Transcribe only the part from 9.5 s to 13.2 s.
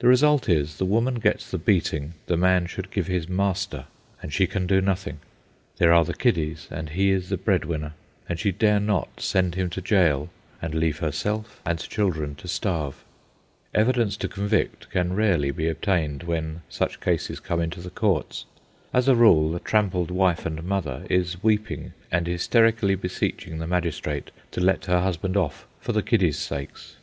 him to jail and leave herself and children to starve.